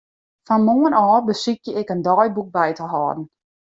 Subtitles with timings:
[0.45, 3.21] Fan moarn ôf besykje ik in deiboek by te hâlden.